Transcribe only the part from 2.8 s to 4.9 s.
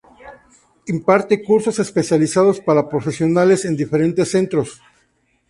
Profesionales en diferentes centros